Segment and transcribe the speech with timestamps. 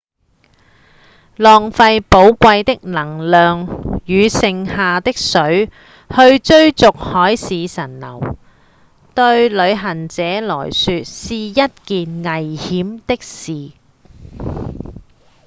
[1.35, 5.69] 浪費寶貴的能量與剩下的水
[6.09, 8.35] 去追逐海市蜃樓
[9.13, 13.73] 對旅行者來說是一件很危險的事